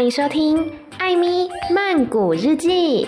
[0.00, 0.56] 欢迎收听《
[0.98, 3.06] 艾咪曼谷日记》。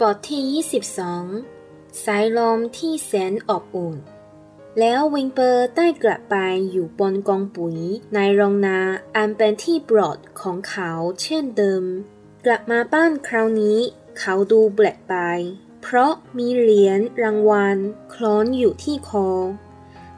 [0.00, 3.96] บทที่ 22 สายลมที่แสนอบอุ่น
[4.79, 6.35] แล้ววิงเปอร์ได้กลับไป
[6.71, 7.77] อยู่บนกองปุ๋ย
[8.13, 8.79] ในโรงนา
[9.15, 10.91] อันเป็นที่โปรดของเขา
[11.21, 11.83] เช่นเดิม
[12.45, 13.79] กลับมาบ้านคราวนี้
[14.19, 15.15] เขาดูแปลกไป
[15.81, 17.77] เพราะมีเหรียญรางวัล
[18.13, 19.29] คล้อนอยู่ที่คอ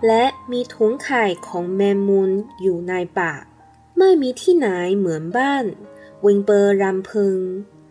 [0.08, 2.32] และมีถุงไข่ของแมมมูน
[2.62, 3.44] อยู่ในปาก
[3.98, 5.66] ไม่มีที่ไหนเหมือนบ้าน
[6.26, 7.40] วิงเปอร์รำพึง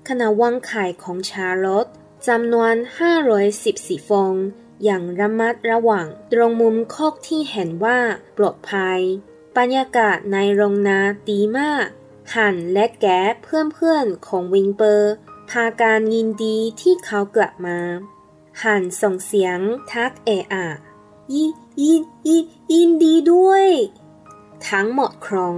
[0.09, 1.87] ขณะวางไข่ของชาร์ลอต
[2.29, 2.75] จำนวน
[3.41, 4.35] 514ฟอง
[4.85, 7.99] อย่างระมัดระวัง ตรงมุมคอกที่เห็นว่า
[8.37, 9.01] ปลอดภัย
[9.57, 11.87] บรรยากาศในโรงนาดีมาก
[12.37, 13.07] หันและแก
[13.43, 15.13] เพื่อนๆของวิงเปอร์
[15.51, 17.79] พาการยินดีที่เขากลับมา
[18.63, 19.59] หันส่งเสียง
[19.93, 20.67] ทักเอะอะ
[21.35, 23.67] ยินยินยินยินดีด้วย
[24.69, 25.57] ทั้งหมดของ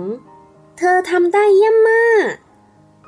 [0.79, 2.33] เธอทำได้เยี่ยมมาก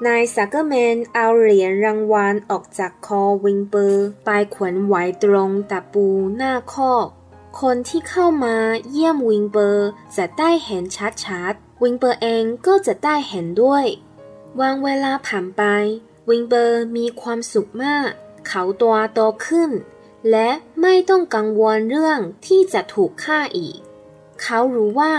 [0.06, 6.06] นายซักเกอร์แมนเอาเหรียญรางวัลออกจากคอวิลเบอร์ไปแขวนไว้ตรงตะปู
[6.36, 7.06] หน้าคอก
[7.60, 8.56] คนที่เข้ามา
[8.90, 10.84] เยี่ยมวิลเบอร์จะได้เห็น
[11.24, 13.84] ชัดๆ วิลเบอร์เองก็จะได้เห็นด้วย
[14.60, 15.62] วันเวลาผ่านไป
[16.28, 18.10] วิลเบอร์มีความสุขมาก
[18.48, 19.70] เขาตัวโตขึ้น
[20.30, 20.50] และ
[20.80, 23.78] ไม่ต้องกังวลเรื่องที่จะถูกฆ่าอีก
[24.42, 25.14] เขารู้ว่า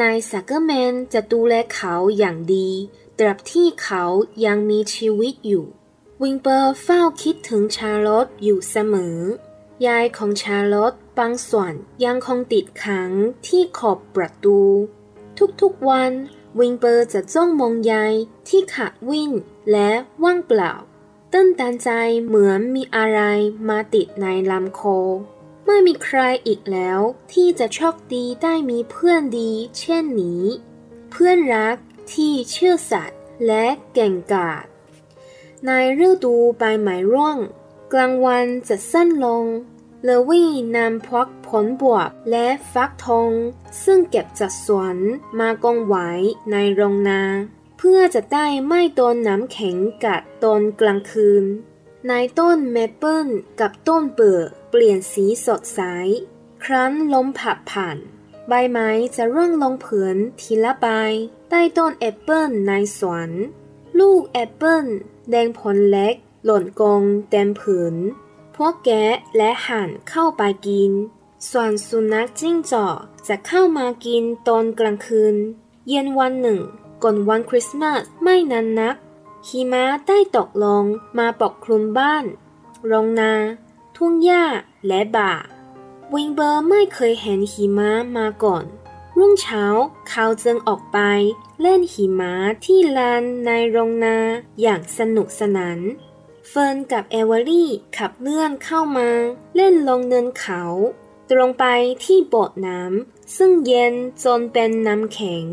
[0.00, 2.70] นายซักเกอร์แมนจะดูแลเขาอย่างดี
[3.18, 4.04] ตราบที่เขา
[4.46, 5.66] ยังมีชีวิตอยู่
[6.22, 9.16] วิลเบอร์เฝ้าคิดถึงชาร์ลอตอยู่เสมอ
[9.86, 11.72] ใยของชาร์ลอตบางส่วน
[12.04, 13.10] ยังคงติดค้าง
[13.46, 14.60] ที่ขอบประตู
[15.60, 16.12] ทุกๆวัน
[16.60, 18.14] วิลเบอร์จะจ้องมองใย
[18.48, 19.30] ที่ขาดวิ่น
[19.72, 19.90] และ
[20.24, 20.72] ว่างเปล่า
[21.32, 21.90] ตื้นตันใจ
[22.26, 23.20] เหมือนมีอะไร
[23.68, 24.98] มาติดในลำคอ
[25.66, 27.00] ไม่มีใครอีกแล้ว
[27.32, 30.44] ที่จะโชคดีได้มีเพื่อนดีเช่นนี้
[31.10, 31.76] เพื่อนรัก
[32.14, 33.64] ที่เชื่อสัตว์และ
[33.94, 34.66] เก่งกาจ
[35.66, 35.70] ใน
[36.06, 37.38] ฤดูใบไม้ร่วง
[37.92, 39.44] กลางวันจะสั้นลง
[40.04, 43.32] เลวี่นำพวกผลบวบและฟักทอง
[43.84, 44.96] ซึ่งเก็บจากสวน
[45.38, 46.10] มากองไว้
[46.52, 47.22] ในโรงนา
[47.78, 51.44] เพื่อจะได้ไม่โดนน้ำแข็งกัดตอนกลางคืน
[52.08, 53.26] ใบต้นเมเปิล
[53.60, 55.80] กับต้นเบิร์ชเปลี่ยนสีสดใส
[56.64, 57.96] ครั้นลมพัดผ่าน
[58.48, 60.86] ใบไม้จะร่วงลงพื้นทีละใบ
[61.48, 63.30] ใต้ต้นแอปเปิลในสวน
[63.98, 64.86] ลูกแอปเปิล
[65.30, 66.14] แดงผลเล็ก
[66.44, 67.94] หล่นกองเต็มพื้น
[68.56, 69.04] พวกแกะ
[69.36, 70.92] และห่านเข้าไปกิน
[71.50, 72.98] ส่วนสุนัขจิ้งจอก
[73.28, 75.36] จะเข้ามากินตอนกลางคืน
[75.88, 76.60] เย็นวันหนึ่ง
[77.02, 78.96] ก่อนวันคริสต์มาสไม่นานนัก
[79.48, 80.84] หิมะได้ตกลง
[81.18, 82.24] มาปกคลุมบ้าน
[82.86, 83.32] โรงนา
[83.96, 84.44] ทุ่งหญ้า
[84.86, 85.32] และบ่า
[86.14, 88.64] วิงเบอร์ไม่เคยเห็นหิมะมาก่อน
[89.18, 89.64] รุ่งเช้า
[90.08, 90.98] เขาจึงออกไป
[91.60, 92.34] เล่นหิมะ
[92.64, 94.18] ที่ลานในโรงนา
[94.60, 95.78] อย่างสนุกสนาน
[96.48, 99.08] เฟิร์นกับเอเวอรี่ขับเลื่อนเข้ามา
[99.56, 100.62] เล่นลงเนินเขา
[101.30, 101.64] ตรงไป
[102.04, 105.44] ที่โบสน้ำซึ่งเย็นจนเป็นน้ำแข็ง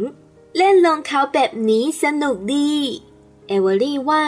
[0.58, 2.72] เล่นลงเขาแบบนี้สนุกดี
[3.48, 4.26] เอเวอรี่ว่า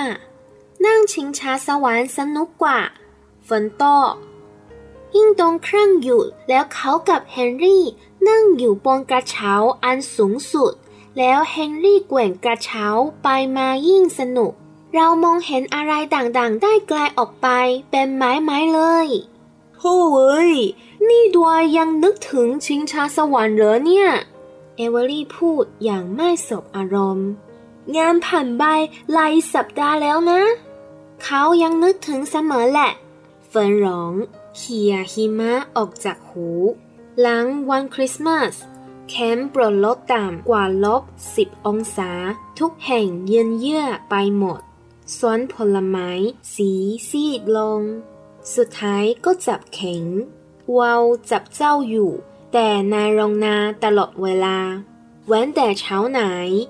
[0.86, 2.80] นั่งชิงช้าสวรรค์สนุกกว่า
[3.46, 3.84] เฟิร์นโต้
[5.18, 7.84] ยิ่งตอนเครื่องหยุดแล้วเขากับเฮนรี่
[8.28, 10.74] นั่งอยู่บนกระเช้าอันสูงสุด
[11.18, 12.86] แล้วเฮนรี่แกว่งกระเช้า
[13.24, 14.52] ไปมายิ่งสนุก
[14.96, 17.48] เรามองเห็นอะไรต่างๆ ได้ไกลออกไป
[17.92, 19.08] เป็นไมล์ไมล์เลย
[19.80, 20.02] โฮ้
[20.50, 20.52] ย
[21.08, 24.08] นี่ดัวยังนึกถึงชิงช้าสวรรค์เหรอเนี่ย
[24.76, 27.30] เอเวอรี่พูดอย่างไม่สบอารมณ์
[27.98, 28.64] งานผ่านไป
[29.14, 30.42] หลายสัปดาห์แล้วนะ
[31.24, 32.92] เขายังนึกถึงเสมอแหละ
[33.48, 34.14] เฟิร์นร้อง
[34.58, 36.50] เขี่ยหิมะออกจากหู
[37.20, 38.54] หลังวันคริสต์มาส
[39.10, 41.04] แท่งปรอทลดต่ำกว่าลบ
[41.36, 42.12] 10 องศา
[42.60, 44.62] ทุกแห่งเย็นเยือกไปหมด
[45.18, 46.10] สวนผลไม้
[46.56, 46.72] สี
[47.10, 47.82] ซีดลง
[48.56, 50.04] สุดท้ายก็จับแข็ง
[50.78, 52.12] วาวจับเจ้าอยู่
[52.54, 54.58] แต่ในโรงนาตลอดเวลา
[55.28, 56.22] แว้นแต่เช้าไหน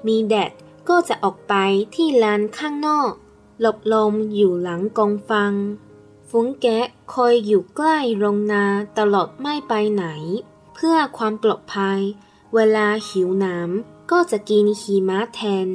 [0.07, 0.51] มีแดด
[0.89, 1.53] ก็จะออกไป
[1.95, 3.11] ที่ลานข้างนอก
[3.61, 5.53] หลบลมอยู่หลังกองฟัง
[6.29, 8.65] ฟุ้งแกะคอยอยู่ใกล้โรงนา
[8.97, 10.05] ตลอดไม่ไปไหน
[10.75, 11.99] เพื่อความปลอดภัย
[12.55, 15.69] เวลาหิวน้ำก็จะกินหิมะแทน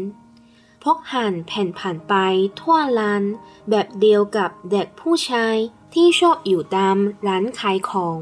[0.83, 2.15] พกหั่นแผ่นผ่านไป
[2.61, 3.23] ทั่วลาน
[3.71, 5.57] แบบเดียวกับเด็กผู้ชาย
[5.95, 6.97] ที่ชอบอยู่ตาม
[7.27, 8.21] ร้านขายของ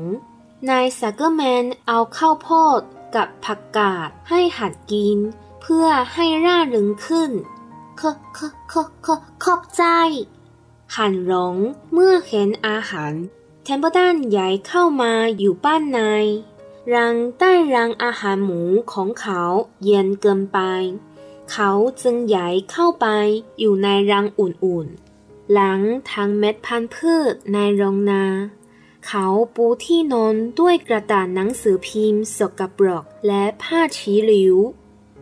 [0.70, 2.48] นายซักเกอร์แมนเอาข้าวโพ
[2.78, 2.80] ด
[3.14, 5.18] กับผักกาดให้หัดกิน
[5.62, 7.30] เพื่อให้ร่าเริงขึ้น
[8.00, 9.84] ขอขอขอขอขอบใจ
[10.96, 11.56] หันหลง
[11.92, 13.14] เมื่อเห็นอาหาร
[13.64, 16.00] เทมเปอร์ตันย้ายเข้ามาอยู่บ้านใน
[16.94, 18.60] รังใต้รังอาหารหมู
[18.92, 19.42] ของเขา
[19.84, 20.58] เย็นเกินไป
[21.52, 21.70] เขา
[22.02, 23.06] จึงย้ายเข้าไป
[23.58, 28.24] อยู่ในรังอุ่นๆ หลังทางเม็ดพันธุ์พืชในโรงนา
[29.06, 34.56] เขาปูที่นอนด้วยกระดาษหนังสือพิมพ์สกปรกและผ้าชีหลิว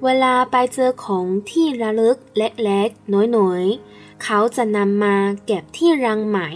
[0.05, 5.17] เวลาไปเจอของที่ระลึกเล็กๆ น้อยๆ เขาจะนำมา
[5.47, 6.51] เก็บที่รังใหม่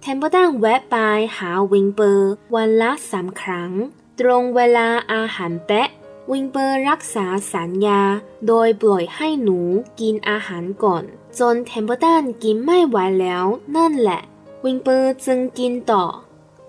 [0.00, 0.96] เทมเปิลตันแวะไป
[1.36, 3.72] หาวิลเบอร์วันละสามครั้ง
[4.20, 5.88] ตรงเวลาอาหารและ
[6.32, 8.02] วิลเบอร์รักษาสัญญา
[8.46, 9.58] โดยปล่อยให้หนู
[10.00, 11.04] กินอาหารก่อน
[11.38, 13.44] จนเทมเปิลตันกินไม่ไหวแล้ว
[13.76, 14.20] นั่นแหละ
[14.64, 16.04] วิลเบอร์จึงกินต่อ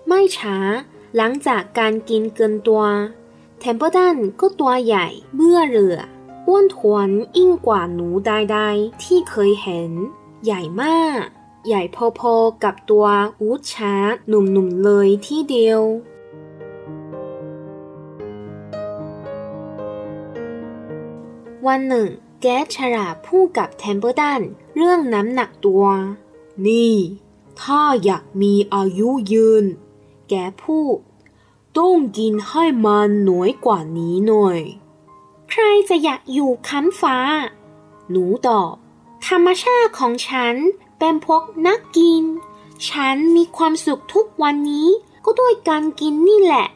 [0.06, 0.56] ไม่ช้า
[1.16, 2.84] หลังจากการกินเกินตัว
[3.60, 5.98] เทมเปิลตันก็ตัวใหญ่เบ้อเร่อ
[6.48, 9.92] อ้วนท้วนยิ่งกว่าหนูใดๆที่เคยเห็น
[10.44, 11.24] ใหญ่มาก
[11.66, 11.82] ใหญ่
[12.18, 13.06] พอๆกับตัว
[13.40, 15.82] วู้ดชัคหนุ่มๆเลยทีเดียว
[21.66, 22.08] วันหนึ่ง
[22.40, 24.40] แกะชราพูดกับเทมเปิลตัน
[24.76, 25.84] เรื่องน้ำหนักตัว
[26.66, 26.94] นี่
[27.60, 29.64] ถ้าอยากมีอายุยืน
[30.28, 30.98] แกพูด
[31.78, 34.60] ต้องกินให้มันน้อยกว่านี้หน่อย
[35.50, 37.18] ใครจะอยากอยู่ค้ำฟ้า
[38.10, 38.74] หนูตอบ
[39.24, 40.54] ธรรมชาติของฉัน
[40.98, 42.24] เป็นพวกนักกิน
[42.90, 44.88] ฉันมีความสุขทุกวันนี้
[45.24, 46.66] ก็ด้วยการกินนี่แหละ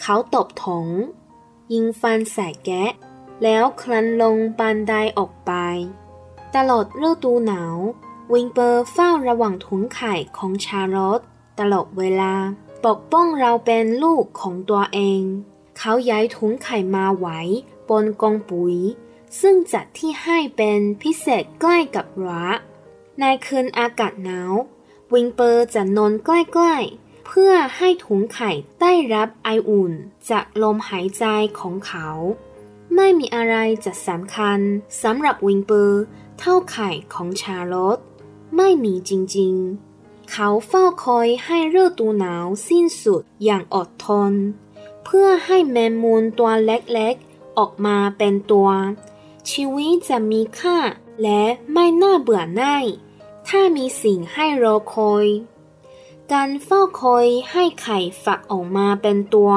[0.00, 0.86] เขาตบถง
[1.72, 2.90] ยิงฟันใส่แกะ
[3.42, 5.52] แล้วคลันลงบันไดออกไป
[6.56, 7.76] ตลอดฤดูหนาว
[8.32, 11.20] วิงเปอร์เฝ้าระวังถุงไข่ของชารอต
[11.60, 12.34] ตลอดเวลา
[12.84, 15.22] ปกป้องเราเป็นลูกของตัวเอง
[15.78, 17.40] เขาย้ายถุงไข่มาไว้
[17.88, 18.76] บนกองปุ๋ย
[19.40, 22.44] ซึ่งจัดที่ให้เป็นพิเศษใกล้กับร้า
[23.20, 24.52] ในคืนอากาศหนาว
[25.12, 26.30] วิงเปอร์จะนอนใก
[26.62, 28.50] ล้ๆ เพื่อให้ถุงไข่
[28.80, 29.92] ได้รับไออุ่น
[30.30, 31.24] จากลมหายใจ
[31.58, 32.08] ของเขา
[32.94, 34.60] ไม่มีอะไรจะสำคัญ
[35.02, 36.02] สำหรับวิงเปอร์
[36.38, 37.98] เท่าไข่ของชาร์ลอต
[38.56, 44.32] ไม่มีจริงๆ เขาเฝ้าคอยให้ฤดูหนาวสิ้นสุดอย่างอดทน
[45.04, 48.68] เพื่อให้แมมมูลตัวเล็กๆ ออกมาเป็นตัว
[49.50, 50.78] ชีวิตจะมีค่า
[51.22, 51.42] และ
[51.72, 52.86] ไม่น่าเบื่อหน่าย
[53.48, 55.26] ถ้ามีสิ่งให้รอคอย
[56.32, 59.52] การเฝ้าคอยให้ไข่ฝักออกมาเป็นตัว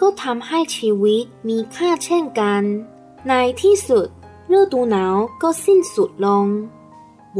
[0.00, 2.62] ก็ทำให้ชีวิตมีค่าเช่นกัน
[3.28, 3.32] ใน
[3.62, 4.06] ที่สุด
[4.52, 6.46] ฤดูหนาวก็สิ้นสุดลง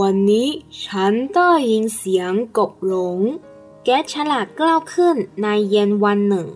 [0.00, 0.48] วันนี้
[0.84, 3.18] ฉันได้ยินเสียงกบหลง
[3.84, 6.48] แกฉลาดกล้าวขึ้นในเย็นวันหนึ่ง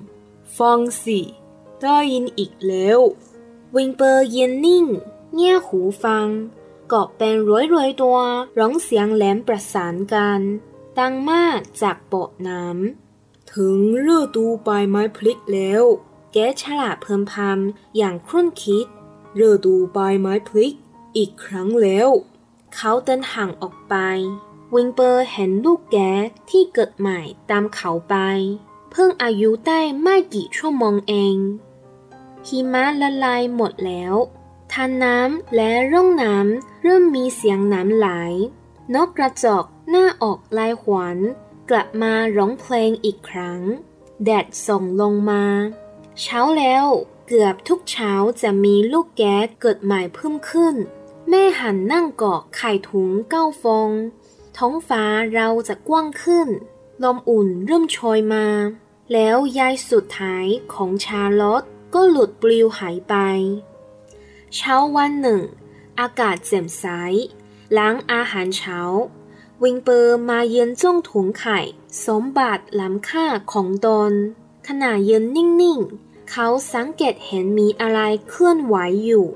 [0.56, 1.20] ฟังสิ
[1.82, 2.98] ได้ยินอีกแล้ว
[3.76, 4.84] วิงเปอร์เยืนนิ่ง
[5.34, 6.26] เงี่ยหูฟัง
[6.92, 8.18] กบเป็นร้อยร้อยๆตัว
[8.58, 10.40] ร้องเสียงแหลมประสานกัน
[10.98, 13.76] ดังมากจากโปะน้ำถึง
[14.06, 15.82] ฤดูใบไม้พลิกแล้ว
[16.32, 18.86] แกฉลาดเพิ่มพำอย่างครุ่นคิด
[19.40, 20.74] ฤดูใบไม้พลิก
[21.16, 22.08] อีกครั้งแล้ว
[22.74, 23.94] เขาเดินห่างออกไป
[24.74, 25.98] วิงเปอร์เห็นลูกแก
[26.50, 27.20] ที่เกิดใหม่
[27.50, 28.16] ตามเขาไป
[28.90, 31.36] เพิ่งอายุได้ไม่กี่ชั่วโมงเอง
[32.46, 34.14] หิมะละลายหมดแล้ว
[34.72, 38.08] ทานน้ำและร่องน้ำเริ่มมีเสียงน้ำไหล
[38.94, 41.18] นกกระจอกหน้าออกลายหวาน
[41.70, 43.60] กลับมาร้องเพลงอีกครั้ง
[44.24, 45.44] แดดส่องลงมา
[46.20, 46.86] เช้าแล้ว
[47.26, 50.74] เกือบทุกเช้าจะมีลูกแก๊สเกิดใหม่เพิ่มขึ้น
[51.28, 53.90] แม่หันนั่งกอกไข่ถุงเก้าฟอง
[54.56, 56.48] ท้องฟ้าเราจะกว้างขึ้น
[57.02, 58.46] ลมอุ่นเริ่มโชยมา
[59.12, 61.62] แล้วยายสุดท้ายของชาลอต
[61.94, 63.14] ก็หลุดปลิวหายไป
[64.56, 65.42] เช้าวันหนึ่ง
[66.00, 66.84] อากาศแจ่มใส
[67.76, 68.80] ล้างอาหารเช้า
[69.62, 71.58] วิงเปอร์มาเยือนจ้องถุงไข่
[72.06, 74.12] สมบัติล้ำค่าของตน
[74.68, 78.76] ขณะยืนนิ่งๆ เขาสังเกตเห็นมีอะไรเคลื่อนไหว
[79.06, 79.26] อยู่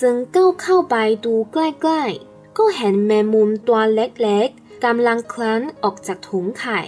[0.00, 6.80] จึงก้าวเข้าไปดูใกล้ๆ ก็เห็นแมงมุมตัวเล็กๆกำลังคลานออกจากถุงไข่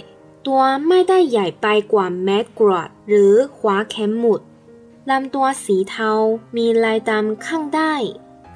[0.46, 4.40] ตัวไม่ได้ใหญ่ไปกว่าแมดกรอดหรือขวาเข็มหมุด
[5.10, 6.10] ลำตัวสีเทา
[6.56, 7.94] มีลายดำข้างได้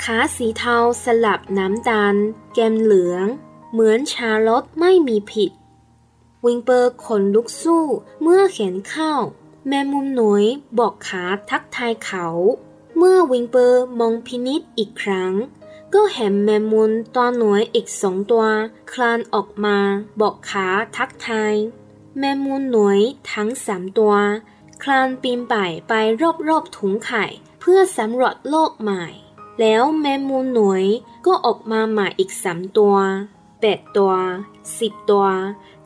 [0.03, 2.15] ขาสีเทาสลับน้ำตาล
[2.55, 3.27] แกมเหลือง
[3.73, 5.51] เหมือนชาลอตไม่มีผิด
[6.45, 7.85] วิลเบอร์ขนลุกซู่
[8.23, 9.13] เมื่อเห็นเข้า
[9.69, 12.27] แมงมุมน้อยโบกขาทักทายเขา
[12.97, 15.33] เมื่อวิลเบอร์มองพินิจอีกครั้ง
[15.95, 18.45] ก็เห็นแมงมุมตัวน้อยอีกสองตัว
[18.93, 19.79] คลานออกมา
[20.21, 21.55] โบกขาทักทาย
[22.19, 23.01] แมงมุมน้อย
[23.33, 24.15] ทั้งสามตัว
[24.83, 25.93] คลานปีนป่ายไป
[26.49, 27.25] รอบๆถุงไข่
[27.61, 29.05] เพื่อสำรวจโลกใหม่
[29.61, 30.85] แล้วแมงมุมหน่วย
[31.27, 32.97] ก็ออกมาใหม่อีกสามตัว
[33.61, 34.13] แปดตัว
[34.79, 35.27] สิบตัว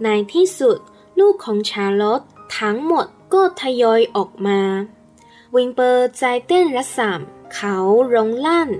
[0.02, 0.78] ในที่สุด
[1.18, 2.20] ลูกของชาลอต
[2.58, 4.60] ทั้งหมดก็ทยอยออกมา
[5.56, 7.20] วิงเปอร์ใจเต้นระสาม
[7.54, 7.76] เขา
[8.14, 8.70] ร้องลั่น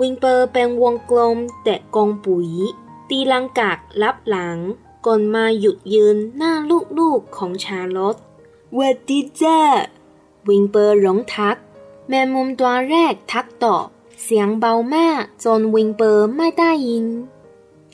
[0.00, 2.50] วิงเปอร์เป็นวงกลมแต่กองปุ๋ย
[3.10, 4.58] ตีลังกากลับหลัง
[5.06, 6.52] ก่อนมาหยุดยืนหน้า
[6.98, 8.16] ลูกๆของชาลอต
[8.76, 9.60] วัดดีจ้า
[10.48, 11.58] วิงเปอร์ร้องทัก
[12.08, 13.86] แมงมุมตัวแรกทักตอบ
[14.22, 17.06] เสียงเบามากจนวิงเปอร์ไม่ได้ยิน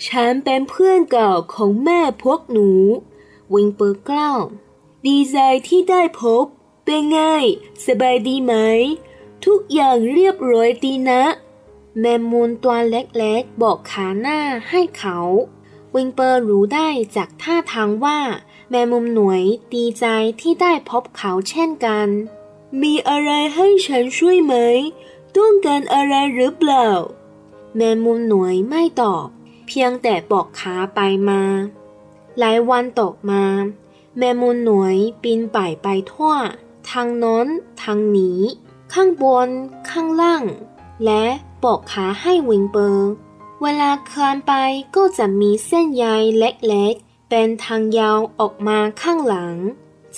[0.07, 2.71] ฉันเป็นเพื่อนเก่าของแม่พวกหนู
[3.55, 4.41] วิงเปอร์กล่าว
[5.07, 5.39] ดีใจ
[5.69, 6.45] ที่ได้พบ
[6.85, 7.19] เป็นไง
[7.87, 8.55] สบายดีไหม
[9.45, 11.23] ทุกอย่างเรียบร้อยดีนะ
[11.99, 15.19] แมมมูนตัวเล็กๆ บอกขาหน้าให้เขา
[15.95, 18.21] วิงเปอร์รู้ได้จากท่าทางว่า
[18.71, 19.43] แมมุมหน่วย
[19.75, 20.07] ดีใจ
[20.41, 22.09] ที่ได้พบเขาเช่นกัน
[22.83, 24.55] มีอะไรให้ฉันช่วยไหม
[25.37, 26.89] ต้องการอะไรหรือเปล่า
[27.77, 29.27] แมมุมหน่วยไม่ตอบ
[29.67, 31.43] เพียงแต่บอกขาไปมา
[32.39, 33.45] หลายวันต่อมา
[34.19, 36.35] แมมุมหน่วยปีนป่ายไปทั่ว
[36.91, 37.47] ทางโน้น
[37.83, 38.41] ทางนี้
[38.93, 39.49] ข้างบน
[39.91, 40.43] ข้างล่าง
[41.05, 41.25] และ
[41.65, 43.09] บอกขาให้วิงเปอร์
[43.63, 44.53] เวลาคลานไป
[44.97, 46.07] ก็จะมีเส้นใย
[46.39, 49.57] เล็กๆ เป็นทางยาวออกมาข้างหลัง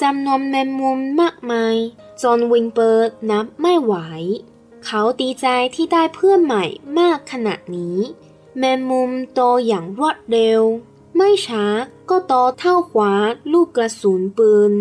[0.00, 1.76] จำนวนแมงมุมมากมาย
[2.22, 3.94] จนวิงเปอร์นับไม่ไหว
[4.84, 6.64] เขาดีใจที่ได้เพื่อนใหม่
[6.98, 7.98] มากขนาดนี้
[8.58, 10.62] แมงมุมโตอย่างรวดเร็ว
[11.16, 11.64] ไม่ช้า
[12.10, 13.12] ก็โตเท่าขวา
[13.52, 14.72] ลูกกระสุนปืน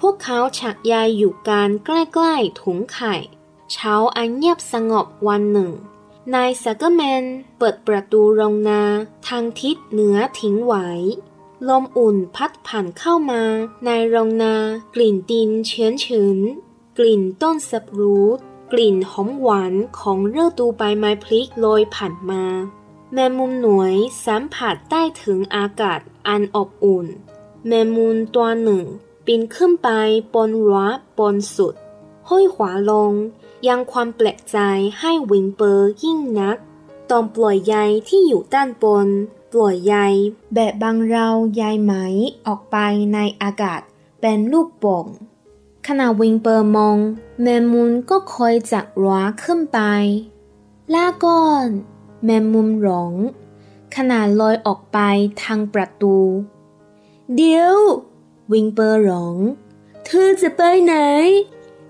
[0.00, 3.14] พวกเขาฉักใยอยู่กันใใกล้ๆถุงไข่
[3.72, 5.72] เช้าอันเงียบสงบวันหนึ่ง
[6.34, 7.24] นายซักเกอร์แมน
[7.58, 8.82] เปิดประตูโรงนา
[9.28, 10.88] ทางทิศเหนือทิ้งไว้
[11.68, 13.42] ลมอุ่นพัดผ่านเข้ามา
[13.86, 14.54] ในโรงนา
[14.94, 16.38] กลิ่นดินเชื้นชื้น
[16.98, 18.38] กลิ่นต้นสับรูด
[18.72, 22.44] กลิ่นหอมหวานของฤดูใบไม้ผลิโชยผ่านมา
[23.12, 23.94] แมงมุมน้อย
[24.26, 27.06] สัมผัสได้ถึงอากาศอันอบอุ่น
[27.66, 28.84] แมงมุมตัวหนึ่ง
[29.26, 29.88] ปีนขึ้นไป
[30.34, 30.80] บนรั้ว
[31.18, 31.74] บนสุด
[32.28, 33.12] ห้อยขวาลง
[33.66, 34.58] ยังความแปลกใจ
[35.00, 36.56] ให้วิงเปอร์ยิ่งนัก
[37.10, 37.76] ตอนปล่อยใย
[38.08, 39.08] ที่อยู่ด้านบน
[39.52, 39.96] ปล่อยใย
[40.54, 41.94] แบบบางเราใยไหม
[42.46, 42.76] ออกไป
[43.14, 43.80] ในอากาศ
[44.20, 45.06] เป็นลูกโป่ง
[45.86, 46.98] ขณะวิงเปอร์มอง
[47.42, 49.80] แมมมุนก็คอยจากรั้วขึ้นไป
[50.94, 51.66] ลาก่อน
[52.24, 53.14] แมมมุมร้อง
[53.96, 54.98] ขณะลอยออกไป
[55.42, 56.16] ทางประตู
[57.34, 57.76] เดี๋ยว
[58.52, 59.36] วิงเปอร์ร้อง
[60.04, 60.94] เธอจะไปไหน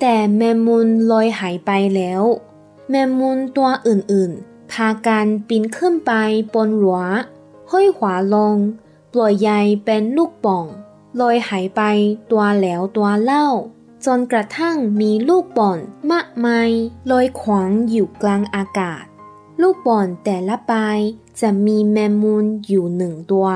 [0.01, 2.23] แต่แมมมุนลอยหายไปแล้ว
[2.91, 6.13] แมมมุนตัวอื่นๆ พากันปีนขึ้นไป
[6.55, 7.01] บนรั้ว
[7.71, 8.57] ห้อยขวาลง
[9.13, 9.51] ปล่อยใย
[9.85, 10.67] เป็นลูกป่อง
[11.21, 11.83] ลอยหายไป
[12.31, 13.47] ตัวแล้วตัวเล่า
[14.07, 15.79] จนกระทั่งมีลูกบ่อน
[16.13, 16.71] มากมาย
[17.11, 19.05] ลอยขวางอยู่กลางอากาศ
[19.61, 20.73] ลูกบ่อนแต่ละใบ
[21.41, 23.49] จะมีแมมมูนอยู่หนึ่งตัว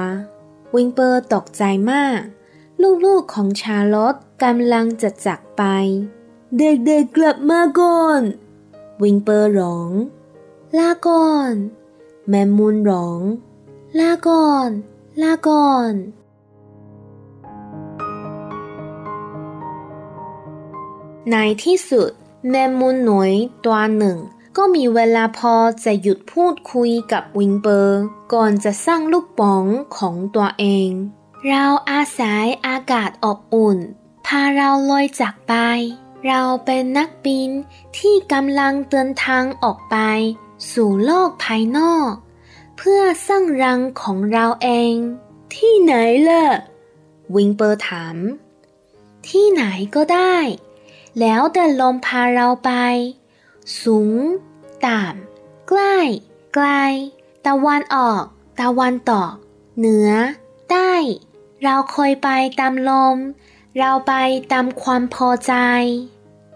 [0.75, 2.20] วิงเปอร์ตกใจมาก
[3.04, 5.62] ลูกๆของชาลอตกำลังจะจากไป
[6.58, 8.20] เด็กๆกลับมาก่อน
[9.02, 9.92] วิงเปอร์ร้อง
[10.75, 11.52] ลาก่อน
[12.28, 13.20] แมมมูนร้อง
[13.99, 14.68] ลาก่อน
[15.23, 15.92] ลาก่อน
[21.30, 22.11] ในที่สุด
[22.49, 23.32] แมมมูนหน่วย
[23.64, 24.18] ตัวหนึ่ง
[24.56, 25.54] ก็มีเวลาพอ
[25.85, 28.00] จะหยุดพูดคุยกับวิงเปอร์
[28.35, 29.64] ก่อนจะสร้างลูกป๋อง
[29.96, 30.90] ของตัวเอง
[31.49, 33.78] เราอาศัยอากาศอบอุ่น
[34.26, 35.54] พาเราลอยจากไป
[36.26, 37.50] เราเป็นนักบิน
[37.99, 39.96] ที่กำลังเดินทางออกไป
[40.72, 42.12] สู่โลกภายนอก
[42.76, 44.94] เพื่อสร้างรังของเราเอง
[45.54, 45.94] ที่ไหน
[46.28, 46.46] ล่ะ
[47.34, 48.16] วิงเปอร์ถาม
[49.28, 50.36] ที่ไหนก็ได้
[51.20, 52.70] แล้วแต่ลมพาเราไป
[53.82, 54.16] สูง
[54.86, 55.98] ต่ำ ใกล้
[56.54, 56.66] ไกล
[57.46, 58.22] ตะวันออก
[58.60, 59.32] ตะวันตก
[59.78, 60.10] เหนือ
[60.70, 60.92] ใต้
[61.62, 62.28] เราคอยไป
[62.60, 63.16] ตามลม
[63.78, 64.12] เราไป
[64.52, 65.54] ตามความพอใจ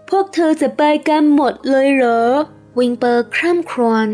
[0.09, 2.25] พวกเธอจะไปกันหมดเลยเหรอ
[2.79, 4.07] วิงเปอร์คร่ำครวญ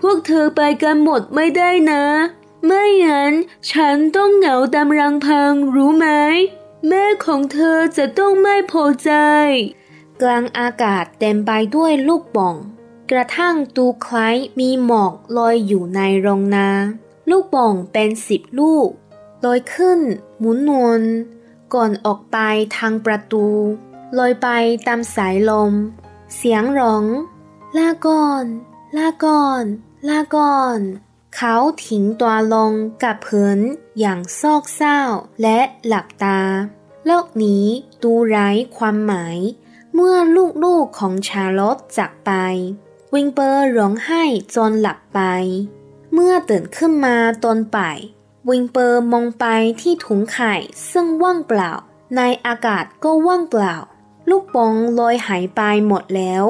[0.00, 2.04] พวกเธอไปกันหมดไม่ได้นะ
[2.66, 3.32] ไม่งั้น
[3.70, 6.06] ฉันต้องเหงาตามรังพังรู้ไหม
[6.88, 9.12] แม่ของเธอจะต้องไม่พอใจ
[10.22, 12.56] กลางอากาศเต็มไปด้วยลูกป่อง
[13.10, 16.68] กระทั่งดูคล้ายมีหมอกลอยอยู่ในโรงนา
[17.30, 18.88] ลูกป่องเป็นสิบลูก
[19.44, 20.00] ลอยขึ้น
[20.38, 21.02] หมุนวน
[21.74, 22.38] ก่อนออกไป
[22.76, 23.46] ทางประตู
[24.18, 24.48] ลอยไป
[24.86, 25.72] ตามสายลม
[26.36, 27.04] เสียงร้อง
[27.76, 28.44] ลาก่อน
[28.96, 29.64] ลาก่อน
[30.08, 30.78] ลาก่อน
[31.36, 31.56] เขา
[31.86, 32.72] ทิ้งตัวลง
[33.02, 33.58] กับพื้น
[33.98, 35.00] อย่างโศกเศร้า
[35.42, 36.40] และหลับตา
[37.06, 37.64] โลกนี้
[38.02, 39.38] ดูไร้ความหมาย
[39.94, 40.16] เมื่อ
[40.64, 42.30] ลูกๆของชาลอตจากไป
[43.14, 44.22] วิลเบอร์ร้องไห้
[44.54, 45.20] จนหลับไป
[46.12, 47.98] เมื่อตื่นขึ้นมาตอนบ่าย
[48.48, 49.44] วิลเบอร์มองไป
[49.80, 50.54] ที่ถุงไข่
[50.92, 51.72] ซึ่งว่างเปล่า
[52.16, 53.74] ในอากาศก็ว่างเปล่า
[54.28, 56.44] ลูกปองลอยหายไปหมดแล้ว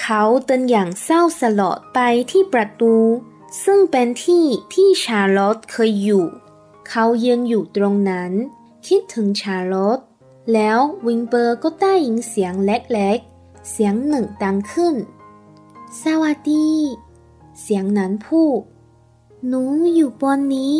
[0.00, 1.98] เขาเดินอย่างเศร้าสลดไป
[2.30, 2.96] ที่ประตู
[3.64, 6.26] ซึ่งเป็นที่ที่ชาร์ลอตเคยอยู่
[6.88, 8.32] เขายืนอยู่ตรงนั้น
[8.86, 9.98] คิดถึงชาร์ลอต
[10.52, 14.94] แล้ววิงเปอร์ก็ได้ยินเสียงเล็กๆ เสียงหนึ่งดังขึ้น
[16.02, 16.68] สวัสดี
[17.62, 18.60] เสียงนั้นพูด
[19.46, 19.62] หนู
[19.94, 20.76] อยู่บนนี้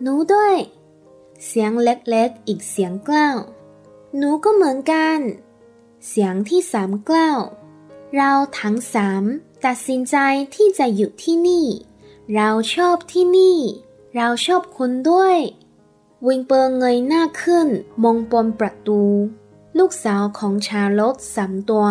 [0.00, 0.56] หนูด้วย
[1.46, 3.36] เสียงเล็กๆ อีกเสียงกล้าว
[4.16, 5.18] หนูก็เหมือนกัน
[6.08, 7.40] เสียงที่สามกล้าว
[8.14, 9.24] เราทั้งสาม
[9.64, 10.16] ตัดสินใจ
[10.54, 11.66] ที่จะอยู่ที่นี่
[12.34, 13.58] เราชอบที่นี่
[14.16, 15.36] เราชอบคุณด้วย
[16.26, 17.68] วิงเปอร์เงยหน้าขึ้น
[18.02, 19.02] มองบนประตู
[19.78, 21.86] ลูกสาวของชาลอตสามตัว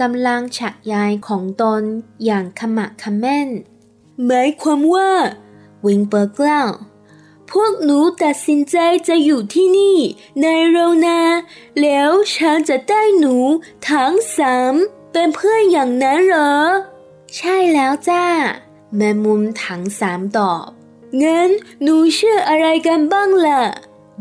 [0.00, 1.82] กำลังฉักยายของตน
[2.24, 3.48] อย่างขมะขม้น
[4.24, 5.10] หมายความว่า
[5.86, 6.70] วิงเปอร์กล่าว
[7.50, 8.76] พวกหนูตัดสินใจ
[9.08, 9.98] จะอยู่ที่นี่
[10.40, 10.76] ในโร
[11.06, 11.20] นา
[11.80, 13.36] แล้วฉันจะได้หนู
[13.88, 14.74] ทั้งสาม
[15.12, 16.54] เป็นเพื่อนอย่างนั้นเหรอ
[17.36, 18.24] ใช่แล้วจ้า
[18.96, 20.66] แม่มุมถังสามตอบ
[21.22, 21.50] งั้น
[21.82, 23.62] หนูเชื่ออะไรกันบ้างล่ะ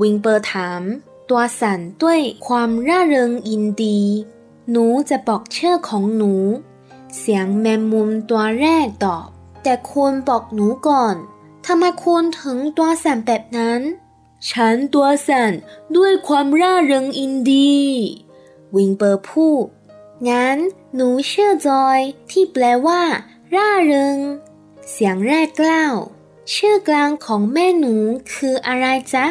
[0.02, 0.82] วิงเปอร์ถาม
[1.30, 4.00] ตัวสั่นด้วยความร่าเริงอินดี
[4.72, 6.34] หนูจะบอกเชื่อของหนู
[7.18, 9.28] เสียงแมมมุมตัวแรกตอบ
[9.64, 11.16] แต่คุณบอกหนูก่อน
[11.66, 13.82] ทำไมคุณถึงตัวสั่นแบบนั้น
[14.50, 15.52] ฉันตัวสั่น
[15.96, 17.76] ด้วยความร่าเริงอินดี
[18.76, 19.66] วิงเปอร์พูด
[20.30, 20.58] งั้น
[20.96, 22.00] หนูเชื่อจอย
[22.32, 23.02] ที่แปลว่า
[23.54, 24.18] ร่าเริง
[24.92, 25.96] เสียงแรกกล่าว
[26.54, 27.96] ชื่อกลางของแม่หนู
[28.34, 29.26] คืออะไรจ๊ะ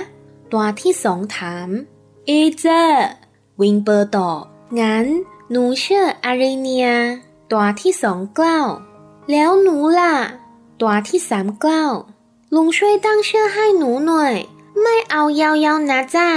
[0.53, 1.69] ตัวที่สองถาม
[2.27, 2.65] เอเจ
[3.61, 4.39] วิลเบอร์ตอบ
[4.81, 5.07] งั้น
[5.51, 6.89] หนูชื่ออาราเนีย
[7.51, 8.69] ตัวที่สองกล่าว
[9.31, 10.15] แล้วหนูล่ะ
[10.81, 11.93] ตัวที่สามกล่าว
[12.55, 14.35] ลุงช่วยตั้งชื่อให้หนูหน่อย
[14.83, 16.31] ไม่เอายาวๆนะจ้า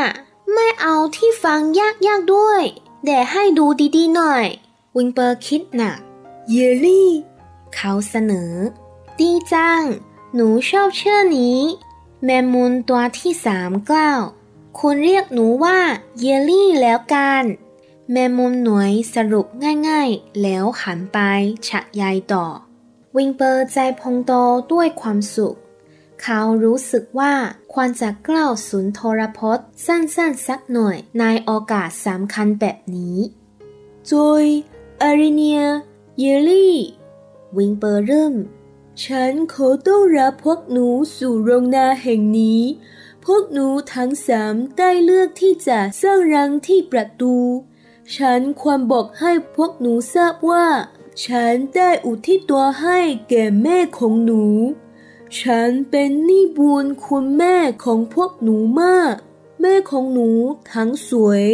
[0.53, 2.63] ไม่เอาที่ฟังยากๆด้วย
[3.03, 4.45] เดี๋ยวให้ดูดีๆหน่อย
[4.95, 5.99] วิลเบอร์คิดหนัก
[6.49, 7.12] เนลลี่
[7.75, 8.53] เขาเสนอ
[9.19, 9.83] ดีจัง
[10.33, 11.60] หนูชอบชื่อนี้
[12.23, 14.21] แมงมุมตัวที่สามกล่าว
[14.79, 15.77] คุณเรียกหนูว่า
[16.19, 17.43] เยลลี่แล้วกัน
[18.12, 19.47] แมมมูนหน่วยสรุป
[19.88, 21.19] ง่ายๆ แล้วหันไป
[21.67, 22.45] ฉะยายต่อ
[23.15, 24.31] วิงเปอร์ใจพองโต
[24.71, 25.57] ด้วยความสุข
[26.23, 27.34] เขารู้สึกว่า
[27.73, 33.17] ควรจะกล่าวสุนทรพจน์สั้นๆสักหน่อยในโอกาสสำคัญแบบนี้
[34.12, 34.45] จอย
[35.01, 35.62] อาริเนีย
[36.17, 36.77] เยลลี่
[37.58, 38.36] วิงเปอร์เริ่ม
[39.03, 42.62] ฉันขอต้อนรับพวกหนูสู่โรงนาแห่งนี้
[43.25, 47.36] พวกหนูทั้งสามได้เลือกที่จะสร้างรังที่ประตู
[48.15, 50.67] ฉันควรบอกให้พวกหนูทราบว่า
[51.25, 52.99] ฉันได้อุทิศตัวให้
[53.30, 54.43] แก่แม่ของหนู
[55.39, 59.15] ฉันเป็นหนี้บุญคุณแม่ของพวกหนูมาก
[59.61, 60.29] แม่ของหนู
[60.73, 61.45] ทั้งสวย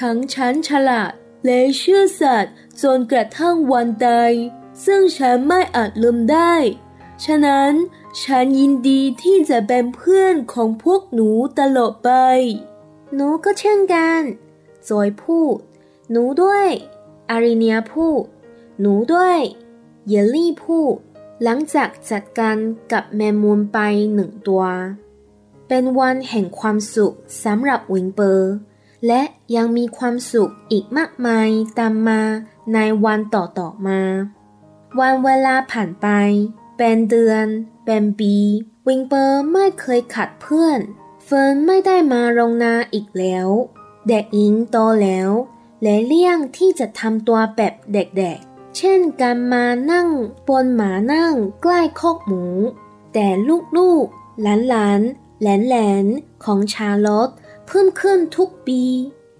[0.00, 1.12] ทั้งชั้นฉลาด
[1.44, 4.32] และเชื่อสัตย์จนกระทั่งวันตาย
[4.84, 6.54] ซึ่งฉันไม่อาจลืมได้
[7.24, 7.72] ฉะนั้น
[8.22, 12.10] ฉันยินดีที่จะเป็นเพื่อนของพวกหนูตลอดไป
[13.14, 14.20] หนูก็เช่นกัน
[14.88, 15.56] จอยพูด
[16.10, 16.66] หนูด้วย
[17.30, 18.22] อาริเนียพูด
[18.80, 19.38] หนูด้วย
[20.08, 20.94] เยลลี่พูด
[21.42, 22.56] หลังจากจัดการ
[22.92, 23.78] กับแมมมูนไป
[24.14, 24.64] หนึ่งตัว
[25.68, 28.52] เป็นวันแห่งความสุขสำหรับวิงเปอร์
[29.06, 29.22] และ
[29.56, 31.48] ยังมีความสุขอีกมากมาย
[31.78, 32.22] ตามมา
[32.74, 34.00] ในวันต่อๆมา
[35.00, 36.08] วันเวลาผ่านไป
[36.78, 37.46] เป็นเดือน
[37.86, 38.34] เป็นปี
[38.86, 40.78] วิงเปอร์ไม่เคยขัดเพื่อน
[41.24, 43.48] เฟิร์นไม่ได้มาโรงนาอีกแล้ว
[44.08, 45.30] เด็กหญิงโตแล้ว
[45.82, 50.08] และเลี่ยงที่จะทำตัวแบบเด็กๆ เช่นการมานั่ง
[50.48, 52.44] บนหมานั่งใกล้คอกหมู
[53.14, 53.28] แต่
[53.76, 57.28] ลูกๆ หลานๆ แหลนๆ ของชาลอต
[57.66, 58.82] เพิ่มขึ้นทุกปี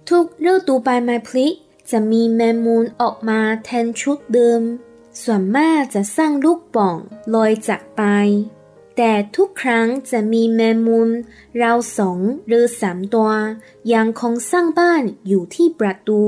[0.09, 1.47] ทุกฤดูใบไม้ผลิ
[1.91, 4.61] จะมีแมงมุมออกมาแทนชุดเดิม
[5.21, 6.97] ส่วนมากจะสร้างลูกโป่ง
[7.33, 8.03] ลอยจากไป
[8.97, 11.09] แต่ทุกครั้งจะมีแมงมุม
[11.61, 13.31] ราวสองหรือสามตัว
[13.93, 16.21] ยังคงสร้างบ้านอยู่ที่ประตู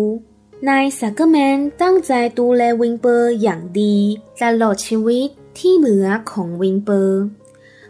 [0.69, 3.97] นายซักเกอร์แมนตั้งใจดูแลวิลเบอร์อย่างดี
[4.41, 7.21] ตลอดชีวิตที่เหลือของวิลเบอร์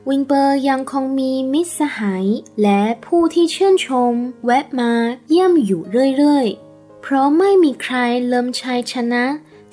[0.10, 2.26] วิงเปอร์ยังคงมีมิตรสหาย
[2.62, 4.14] และผู้ที่ชื่นชม
[4.46, 4.92] แวะมา
[5.28, 5.82] เยี่ยมอยู่
[6.18, 7.96] เรื่อยๆ เพราะไม่มีใคร
[8.28, 9.26] เลิมชัยชนะ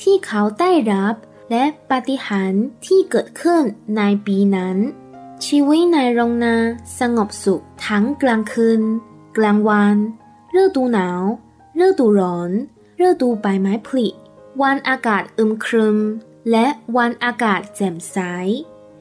[0.02, 1.14] ที่เขาได้รับ
[1.50, 3.62] และปาฏิหาริย์ที่เกิดขึ้น
[3.96, 4.76] ในปีนั้น
[5.46, 6.56] ชีวิตในโรงนา
[6.98, 8.80] สงบสุขทั้งกลางคืน
[9.38, 9.96] กลางวัน
[10.60, 11.22] ฤดูหนาว
[11.84, 12.50] ฤดูร้อน
[13.06, 14.06] ฤดูใบไม้ผลิ
[14.62, 15.98] วันอากาศอึมครึม
[16.50, 18.18] และวันอากาศแจ่มใส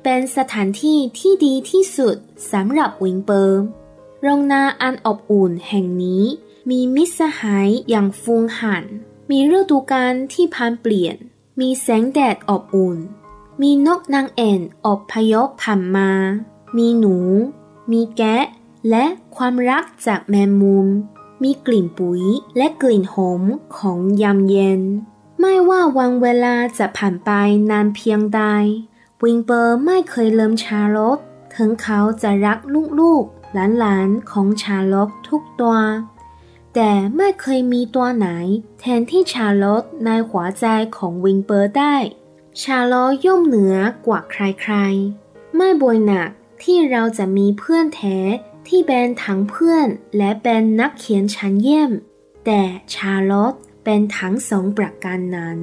[0.04, 2.16] เป็นสถานที่ที่ดีที่สุด
[2.52, 3.64] สำหรับวิงเปิร์
[4.22, 6.24] โรงนาอันอบอุ่นแห่งนี้
[6.70, 8.86] มีมิตรสหายอย่างฟูงหัน
[9.30, 11.16] มีฤดูกาลที่พันเปลี่ยน
[11.60, 12.98] มีแสงแดดอบอุ่น
[13.62, 16.12] มีนกนางแอ่นอบพยพผ่านมา
[16.78, 17.18] มีหนู
[17.92, 18.44] มีแกะ
[18.90, 19.06] และ
[19.36, 20.88] ความรักจากแมงมุม
[21.44, 22.22] มีกลิ่นปุ๋ย
[22.58, 23.44] และกลิ่นหอม
[23.78, 24.82] ของยามเย็น
[25.40, 27.32] ไม่ว่าวันเวลาจะผ่านไป
[27.70, 28.42] นานเพียงใด
[29.24, 31.20] วิงเปอร์ไม่เคยเลิมชาลอต
[31.56, 32.60] ถึงเขาจะรัก
[33.00, 35.76] ลูกๆหลานๆของชาลอตทุกตัว
[36.76, 38.28] แต่ไม่เคยมีตัวไหน
[38.80, 40.66] แทนที่ชาลอตในหัวใจ
[40.98, 41.96] ของวิงเปอร์ได้
[42.62, 46.30] ชาลอตย่อมเหนือกว่าใครๆ ไม่บ่อยหนัก
[46.64, 48.18] ที่เราจะมีเพื่อนแท้
[48.70, 51.92] ที่เป็นทั้งเพื่อนและเป็นนักเขียนชั้นเยี่ยม
[52.46, 52.62] แต่
[52.94, 53.54] ชาลอต
[53.84, 55.60] เป็นทั้งสองประการนั้น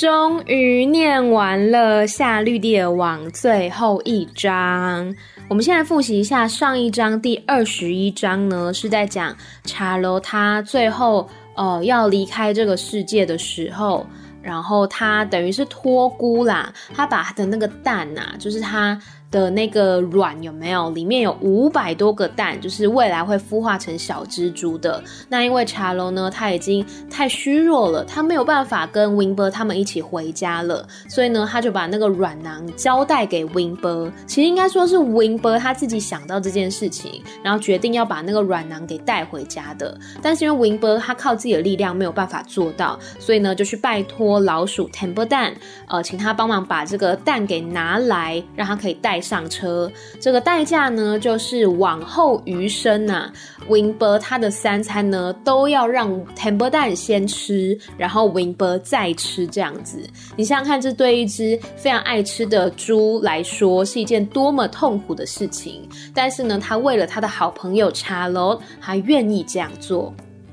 [0.00, 5.14] 终于念完了夏绿蒂的网最后一章。
[5.46, 14.06] 我们现在复习一下上一章第二十一章呢，是在讲茶楼他最后呃要离开这个世界的时候，
[14.42, 19.00] 然后他等于是托孤啦，他把他的那个蛋呐、就是他。
[19.30, 20.90] 的那个卵有没有？
[20.90, 25.00] 里面有五百多个蛋，就是未来会孵化成小蜘蛛的。
[25.28, 34.10] 那因为茶楼呢，他已经太虚弱了，他没有办法跟 Winber 他们一起回家了，所以呢，他就把那个卵囊交代给 Winber。
[34.26, 39.96] 其实应该说是 Winber 他自己想到这件事情，然后决定要把那个卵囊给带回家的。
[40.20, 45.54] 但是因为 Winber 他靠自己的力量没有办法做到，所以呢，就去拜托老鼠 t e m p e 蛋，
[45.88, 49.18] 呃，请他帮忙把这个蛋给拿来，让他可以带。
[49.20, 49.88] 上车，
[50.18, 53.30] 这个代价呢，就是往后余生呐
[53.68, 60.02] ，Wimber 他的三餐呢都要让 t e m p e 蛋先吃，然后 Winber 再吃这样子。
[60.36, 65.88] 你想想看，这对一只非常爱吃的猪来说是一件多么痛苦的事情。
[66.14, 70.12] 但是呢，他为了他的好朋友 Charlotte，他愿意这样做。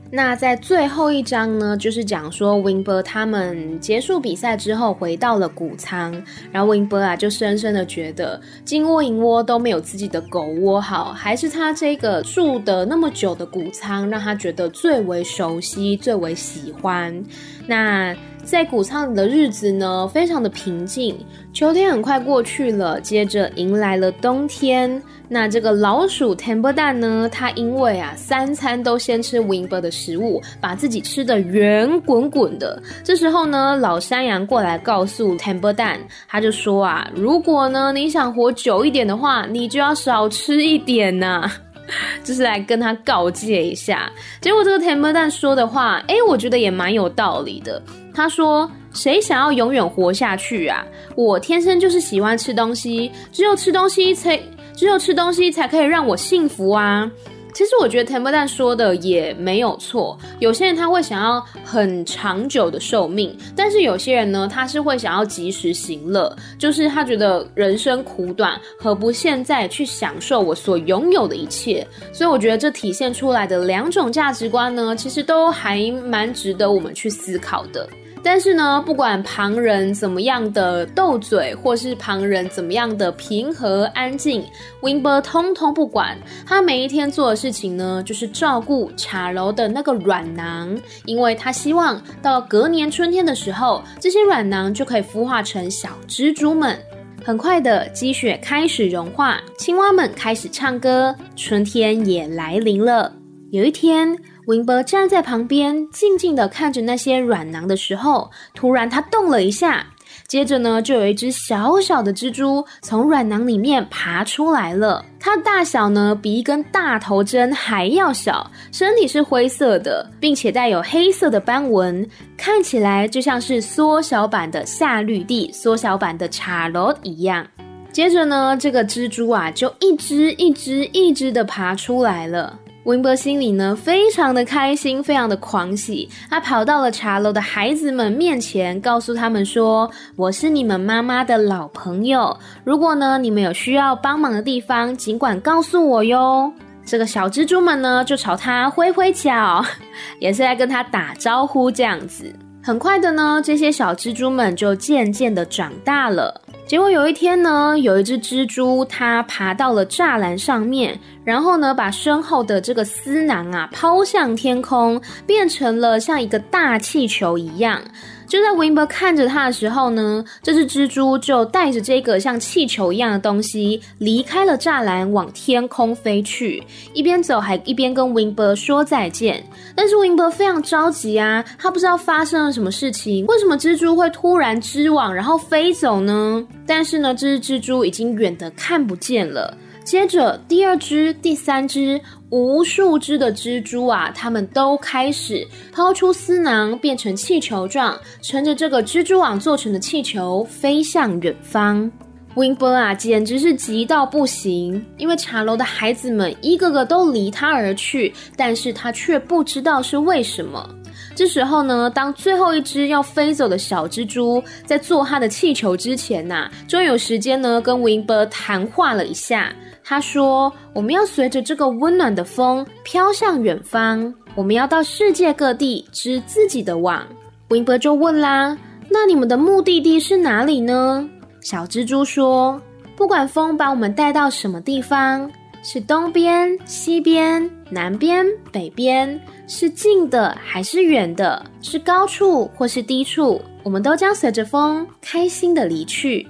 [0.10, 17.24] 那在最后一章呢，就是讲说 Winber 他们结束比赛之后回到了谷仓，然后 Winber 啊就深深的觉得金窝银窝都没有自己的狗窝好，还是他这个住的那么久的谷仓让他觉得最为熟悉、最为喜欢。
[17.67, 18.15] 那
[18.48, 21.18] 在谷仓里的日子呢，非常的平静。
[21.52, 25.04] 秋天很快过去了，接着迎来了冬天。
[25.28, 32.82] 那这个老鼠 Temper 蛋呢，它因为啊三餐都先吃 Wimber 的食物，把自己吃的圆滚滚的。
[33.04, 41.52] 这时候呢，老山羊过来告诉 Temper 蛋，他就说啊，如果呢你想活久一点的话，你就要少吃一点呐。
[42.24, 44.10] 就是来跟他告诫一下。
[44.42, 47.82] 结果这个 Temper 蛋说的话，哎，我觉得也蛮有道理的。
[48.18, 50.84] 他说：“谁想要永远活下去啊？
[51.16, 54.42] 我天生就是喜欢吃东西，只有吃东西才，
[54.76, 57.10] 只有吃东西才可以让我幸福啊！”
[57.54, 60.16] 其实我觉得 Temper 说的也没有错。
[60.40, 71.88] 有些人他会想要很长久的寿命，但是有些人呢，他是会想要及时行乐，就是他觉得人生苦短，何不现在去享受我所拥有的一切？
[72.12, 77.88] 所以我觉得这体现出来的两种价值观呢，其实都还蛮值得我们去思考的。
[78.30, 84.44] 但是呢，不管旁人怎么样的斗嘴，或是旁人怎么样的平和安静
[84.82, 86.18] ，Wimber 通通不管。
[86.46, 96.78] 他每一天做的事情呢，就是照顾茶楼的那个软囊，因为他希望到隔年春天的时候，这些软囊就可以孵化成小蜘蛛们。
[97.24, 103.13] 很快的，积雪开始融化，青蛙们开始唱歌，春天也来临了。
[103.52, 104.18] 有一天。
[104.48, 109.86] 文博站在旁边，静静的看着那些软囊的时候，突然他动了一下，
[110.26, 115.04] 接着呢，就有一只小小的蜘蛛从软囊里面爬出来了。
[115.20, 127.46] 它大小呢，比一根大头针还要小，身体是灰色的，并且带有黑色的斑纹，看起来就像是缩小版的夏绿蒂、缩小版的茶罗一样。
[127.92, 132.58] 接着呢，这个蜘蛛啊，就一只一只一只的爬出来了。
[132.88, 136.08] 温伯心里呢，非常的开心，非常的狂喜。
[136.30, 142.38] 他跑到了茶楼的孩子们面前，告诉他们说：“我是你们妈妈的老朋友。
[142.63, 146.50] 如果呢，你们有需要帮忙的地方，尽管告诉我哟。”
[146.88, 149.62] 这个小蜘蛛们呢，就朝他挥挥脚，
[150.21, 152.34] 也是在跟他打招呼这样子。
[152.63, 156.39] 很快的呢，这些小蜘蛛们就渐渐的长大了。
[156.68, 167.82] 结果有一天呢，有一只蜘蛛，它爬到了栅栏上面，然后呢，把身后的这个丝囊啊抛向天空，变成了像一个大气球一样。
[168.28, 176.62] 就在 Wimber 看着它的时候呢，这只蜘蛛就带着这个像气球一样的东西离开了栅栏，往天空飞去。
[176.94, 179.44] 一边走还一边跟 Wimber 说再见。
[179.76, 186.46] 但是 Wimber 非常着急啊，他不知道发生了什么事情，为什么蜘蛛会突然织网然后飞走呢？
[186.66, 189.58] 但是呢，这只蜘蛛已经远的看不见了。
[189.88, 191.97] 接着，第二只、第三只，
[192.30, 201.89] 无数只的蜘蛛啊，它们都开始抛出丝囊，变成气球状，乘着这个蜘蛛网做成的气球飞向远方。
[202.36, 210.69] Wimber 啊，简直是急到不行，因为茶楼的孩子们一个个都离他而去，但是他却不知道是为什么。
[211.15, 219.56] 这时候呢，当最后一只要飞走的小蜘蛛在做它的气球之前呐，终于有时间呢，跟 Wimber 谈话了一下。
[219.89, 227.08] 他说：“我们要随着这个温暖的风飘向远方，我们要到世界各地织自己的网。”
[227.47, 228.58] Wimber 就问啦
[228.91, 232.62] ：“那你们的目的地是哪里呢？”小蜘蛛说
[232.97, 235.32] ：“不管风把我们带到什么地方，
[235.63, 246.28] 是东边、西边、南边、北边，是近的还是远的，是高处或是低处，我们都将随着风开心的离去。”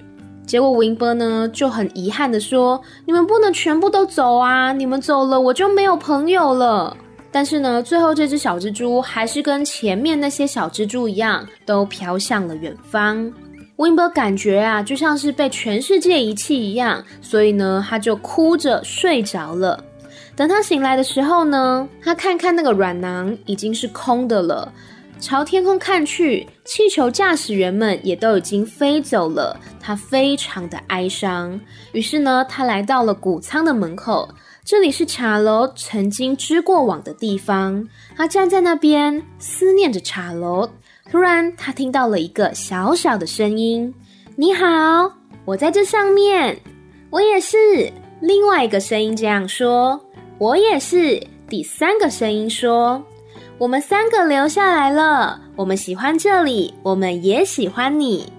[0.47, 4.71] 结果，Winber 呢就很遗憾的说：“你们不能全部都走啊！
[4.71, 6.95] 你们走了，我就没有朋友了。”
[7.29, 13.31] 但是呢，最后这只小蜘蛛还是跟前面那些小蜘蛛一样，都飘向了远方。
[13.75, 19.83] Winber 感觉啊，就像是被全世界遗弃一样，所以呢，他就哭着睡着了。
[20.35, 24.71] 等他醒来的时候呢，他看看那个软囊已经是空的了。
[25.19, 29.59] 朝天空看去，气球驾驶员们也都已经飞走了。
[29.79, 31.59] 他非常的哀伤。
[31.91, 34.29] 于是呢，他来到了谷仓的门口，
[34.63, 37.87] 这里是茶楼曾经织过网的地方。
[38.15, 40.69] 他站在那边思念着茶楼。
[41.09, 43.93] 突然，他听到了一个小小的声音
[44.35, 45.11] ：“你好，
[45.45, 46.57] 我在这上面。”
[47.09, 47.91] 我也是。
[48.21, 49.99] 另外一个声音这样说
[50.37, 53.01] ：“我也是。”第三个声音说。
[53.59, 55.41] 我们三个留下来了。
[55.55, 58.31] 我们喜欢这里，我们也喜欢你。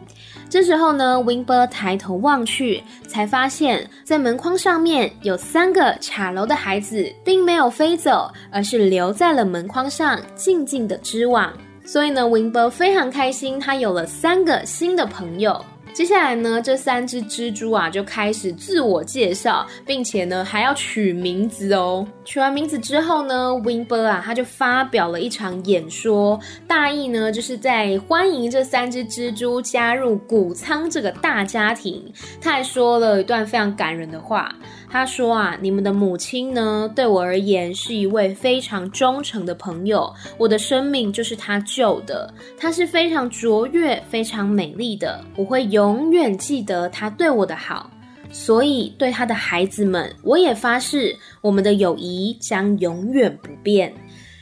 [0.49, 11.53] 这时候呢，Wimber 抬头望去，才发现，在门框上面有三个茶楼的孩子，并没有飞走，而是留在了门框上，静静的织网。
[11.85, 15.61] 所以呢，Wimber 非常开心，他有了三个新的朋友。
[15.99, 22.07] 接下来呢，这三只蜘蛛啊就开始自我介绍，并且呢还要取名字哦。
[22.25, 32.01] 取完名字之后呢，Wimber 啊他就发表了一场演说，大意呢就是在欢迎这三只蜘蛛加入谷仓这个大家庭。
[32.41, 34.55] 他还说了一段非常感人的话。
[34.91, 42.33] 他说啊，你们的母亲呢，对我而言是一位非常忠诚的朋友，我的生命就是他救的。
[42.59, 47.91] 她是非常卓越、非常美丽的，我会永远记得她对我的好。
[48.31, 53.91] 所以，对他的孩子们，我也发誓，我们的友谊将永远不变。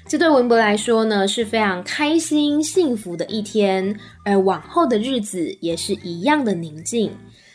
[0.09, 7.11] 这对文博来说呢，是非常开心、幸福的一天，而往后的日子也是一样的宁静。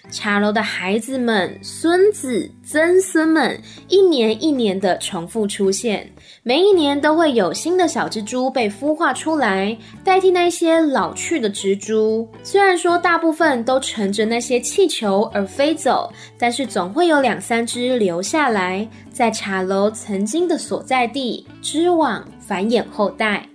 [0.09, 6.09] 茶楼的孩子们、孙子、曾孙们，一年一年的重复出现，
[6.43, 12.27] 每一年都会有新的小蜘蛛被孵化出来，代替那些老去的蜘蛛。
[12.43, 23.47] 虽然说大部分都乘着那些气球而飞走，但是总会有两三只留下来，在茶楼曾经的所在地织网，繁衍后代。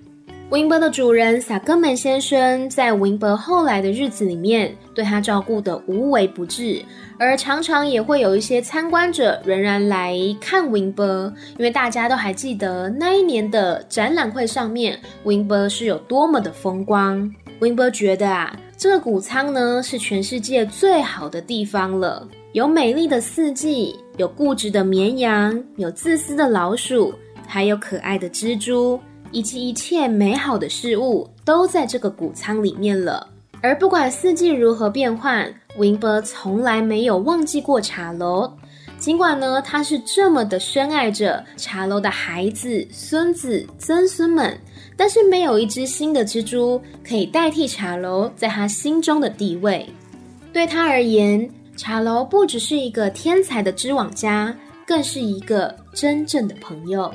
[0.48, 6.80] Wimber 的主人萨格门先生在 Wimber 后来的日子里面，对他照顾的无微不至，
[7.18, 17.28] 而常常也会有一些参观者仍然来看 Wimber，因为大家都还记得那一年的展览会上面，Wimber 是有多么的风光。
[17.58, 27.12] Wimber 觉得啊，这个谷仓呢是全世界最好的地方了，有美丽的四季，有固执的绵羊，有自私的老鼠，
[27.48, 29.00] 还有可爱的蜘蛛。
[29.32, 33.26] 以及一切美好的事物都在这个谷仓里面了。
[33.60, 38.52] 而不管四季如何变换，Wimber 从来没有忘记过茶楼。
[38.98, 44.58] 尽管呢，他是这么的深爱着茶楼的孩子、孙子、曾孙们，
[44.96, 49.86] 但是没有一只新的蜘蛛可以代替茶楼在他心中的地位。
[50.52, 54.54] 对他而言，茶楼不只是一个天才的织网家。
[54.86, 57.12] 更是一个真正的朋友。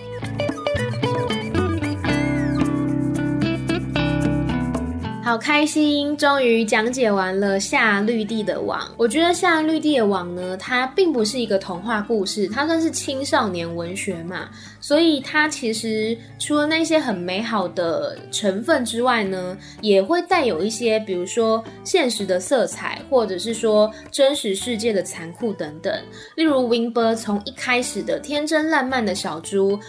[5.32, 8.86] 好开心，终于讲解完了夏绿蒂的网。
[8.98, 14.50] 我觉得夏绿蒂的网呢，它并不是一个童话故事，它算是青少年文学嘛，
[14.82, 25.98] 所以它其实除了那些很美好的成分之外呢，也会带有一些，比如说现实的色彩，或者是说真实世界的残酷等等。
[26.36, 29.80] 例如 Winber 从一开始的天真烂漫的小猪。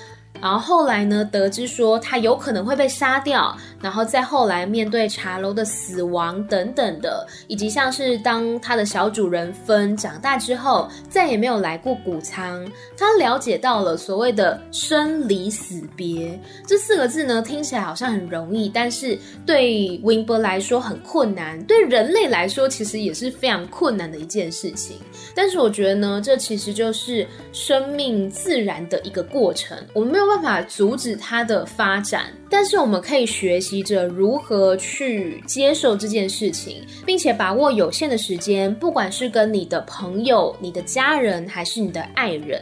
[0.40, 12.66] 然后后来呢，得知说他有可能会被杀掉，然后再后来面对茶楼的死亡等等的，以及像是当他的小主人分长大之后，再也没有来过谷仓，
[12.96, 19.16] 他了解到了所谓的生离死别这四个字呢，听起来好像很容易，但是
[19.46, 24.96] 对 e r 来说很困难，对人类来说其实也是非常困难的一件事情。
[25.36, 30.32] 但是我觉得呢，这其实就是生命自然的一个过程，我们没有。
[30.32, 42.60] 办法阻止它的发展，但是我们可以学习着如何去接受这件事情，并且把握有限的时间，不管是跟你的朋友、你的家人，还是你的爱人。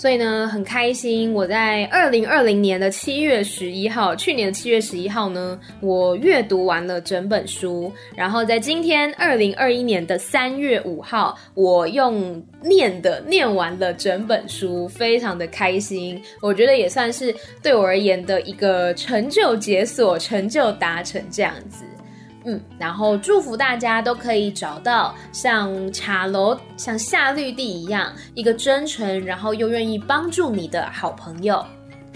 [0.00, 7.92] 所以呢，很开心，我在二零二零年的七月十一号，去年的七月十一号呢，我阅读完了整本书。
[8.16, 16.18] 然后在今天二零二一年的三月五号，我用念的念完了整本书，非常的开心。
[16.40, 21.84] 我觉得也算是对我而言的一个成就解锁、成就达成这样子。
[22.44, 31.64] 嗯，然后祝福大家都可以找到像茶楼、像夏绿蒂一样一个真诚，然后又愿意帮助你的好朋友。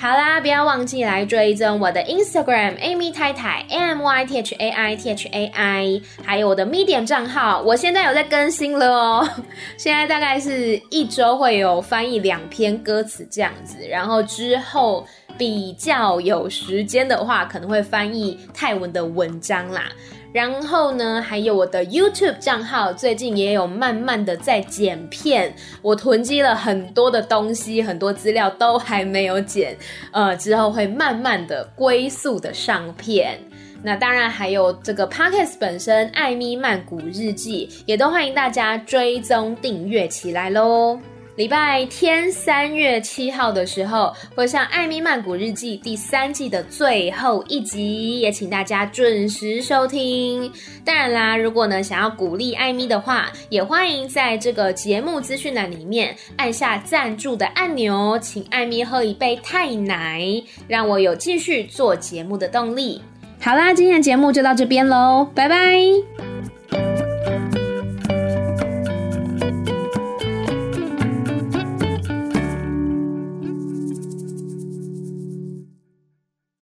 [0.04, 9.26] 好啦，不要忘记来追踪我的 Instagram Amy 太太 Amythai Thai，还有我的 Medium 账号，我现在有在更新了哦。
[9.78, 15.06] 现在大概是一周会有翻译两篇歌词这样子，然后之后。
[15.36, 19.90] 比较有时间的话，可能会翻译泰文的文章啦。
[20.34, 25.54] 然后呢，还有我的 YouTube 账号，最近也有慢慢的在剪片。
[25.80, 29.76] 我囤积了很多的东西，很多资料都还没有剪，
[30.10, 33.38] 呃，之后会慢慢的归宿的上片。
[33.80, 40.98] 那当然还有这个 Podcast 本身，艾咪曼谷日记，也都欢迎大家追踪订阅起来喽。
[41.36, 50.48] 礼拜天三月七号的时候，会上《艾米曼谷日记》第三季的最后一集，也请大家准时收听。
[50.84, 60.22] 当然啦，如果呢想要鼓励艾米的话，也欢迎在这个节目资讯栏里面按下赞助的按钮，请艾米喝一杯太奶，
[60.68, 63.02] 让我有继续做节目的动力。
[63.40, 65.80] 好啦，今天的节目就到这边喽，拜拜。